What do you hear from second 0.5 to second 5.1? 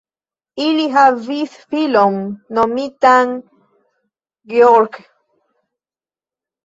Ili havis filon nomitan Gheorghe.